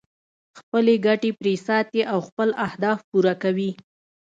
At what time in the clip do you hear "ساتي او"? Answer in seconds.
1.67-2.19